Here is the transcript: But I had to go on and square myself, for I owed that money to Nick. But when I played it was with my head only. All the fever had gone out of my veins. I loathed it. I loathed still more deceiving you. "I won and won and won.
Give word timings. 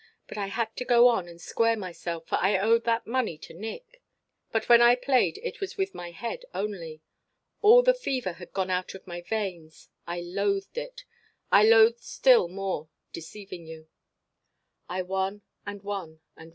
But 0.27 0.35
I 0.39 0.47
had 0.47 0.75
to 0.77 0.83
go 0.83 1.09
on 1.09 1.27
and 1.27 1.39
square 1.39 1.77
myself, 1.77 2.25
for 2.25 2.39
I 2.41 2.57
owed 2.57 2.85
that 2.85 3.05
money 3.05 3.37
to 3.37 3.53
Nick. 3.53 4.01
But 4.51 4.67
when 4.67 4.81
I 4.81 4.95
played 4.95 5.37
it 5.43 5.61
was 5.61 5.77
with 5.77 5.93
my 5.93 6.09
head 6.09 6.43
only. 6.55 7.03
All 7.61 7.83
the 7.83 7.93
fever 7.93 8.33
had 8.33 8.51
gone 8.51 8.71
out 8.71 8.95
of 8.95 9.05
my 9.05 9.21
veins. 9.21 9.89
I 10.07 10.21
loathed 10.21 10.79
it. 10.79 11.05
I 11.51 11.65
loathed 11.65 12.01
still 12.01 12.47
more 12.47 12.89
deceiving 13.13 13.67
you. 13.67 13.89
"I 14.89 15.03
won 15.03 15.43
and 15.67 15.83
won 15.83 16.19
and 16.35 16.47
won. 16.49 16.49